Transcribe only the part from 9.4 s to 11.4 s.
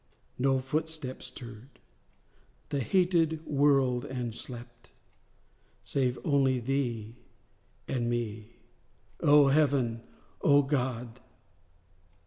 Heaven!—oh, God!